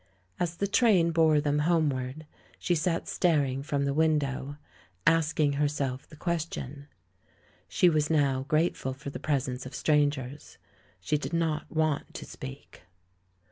As 0.39 0.55
the 0.57 0.65
train 0.65 1.11
bore 1.11 1.39
them 1.39 1.59
homeward, 1.59 2.25
she 2.57 2.73
sat 2.73 3.07
staring 3.07 3.61
from 3.61 3.85
the 3.85 3.93
window, 3.93 4.57
asking 5.05 5.53
herself 5.53 6.07
the 6.07 6.15
question. 6.15 6.87
She 7.69 7.87
was 7.87 8.09
now 8.09 8.47
gi 8.49 8.71
ateful 8.71 8.95
for 8.95 9.11
the 9.11 9.19
presence 9.19 9.63
of 9.67 9.75
strangers; 9.75 10.57
she 11.01 11.19
did 11.19 11.33
not 11.33 11.71
want 11.71 12.15
to 12.15 12.25
speak. 12.25 12.81